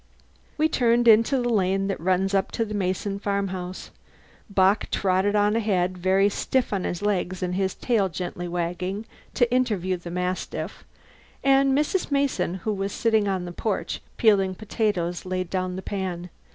We 0.57 0.67
turned 0.67 1.07
into 1.07 1.39
the 1.39 1.49
lane 1.49 1.85
that 1.85 1.99
runs 1.99 2.33
up 2.33 2.49
to 2.53 2.65
the 2.65 2.73
Mason 2.73 3.19
farmhouse. 3.19 3.91
Bock 4.49 4.87
trotted 4.89 5.35
on 5.35 5.55
ahead 5.55 5.95
very 5.95 6.27
stiff 6.27 6.73
on 6.73 6.85
his 6.85 7.03
legs 7.03 7.43
and 7.43 7.53
his 7.53 7.75
tail 7.75 8.09
gently 8.09 8.47
wagging 8.47 9.05
to 9.35 9.53
interview 9.53 9.97
the 9.97 10.09
mastiff, 10.09 10.83
and 11.43 11.77
Mrs. 11.77 12.09
Mason 12.09 12.55
who 12.65 12.73
was 12.73 12.91
sitting 12.91 13.27
on 13.27 13.45
the 13.45 13.51
porch, 13.51 14.01
peeling 14.17 14.55
potatoes, 14.55 15.23
laid 15.23 15.51
down 15.51 15.75
the 15.75 15.83
pan. 15.83 16.31